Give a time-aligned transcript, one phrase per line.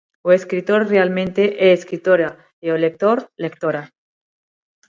[0.27, 2.29] O escritor realmente é escritora
[2.65, 3.83] e o lector, lectora.